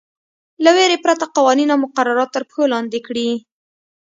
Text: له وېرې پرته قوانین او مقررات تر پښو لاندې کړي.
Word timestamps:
له 0.63 0.69
وېرې 0.75 0.97
پرته 1.05 1.25
قوانین 1.35 1.69
او 1.73 1.79
مقررات 1.85 2.29
تر 2.35 2.43
پښو 2.47 2.63
لاندې 2.73 2.99
کړي. 3.07 3.29